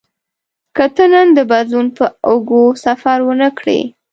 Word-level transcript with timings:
که 0.75 0.85
ته 0.95 1.05
نن 1.11 1.27
د 1.37 1.39
بدلون 1.51 1.87
پر 1.95 2.09
اوږو 2.29 2.63
سفر 2.85 3.17
ونه 3.27 3.49
کړې. 3.57 3.79